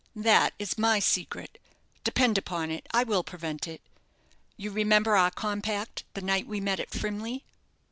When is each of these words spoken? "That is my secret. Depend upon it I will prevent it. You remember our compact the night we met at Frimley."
"That 0.15 0.53
is 0.57 0.79
my 0.79 0.97
secret. 0.97 1.61
Depend 2.03 2.35
upon 2.35 2.71
it 2.71 2.87
I 2.91 3.03
will 3.03 3.23
prevent 3.23 3.67
it. 3.67 3.81
You 4.57 4.71
remember 4.71 5.15
our 5.15 5.29
compact 5.29 6.05
the 6.15 6.21
night 6.21 6.47
we 6.47 6.59
met 6.59 6.79
at 6.79 6.89
Frimley." 6.89 7.43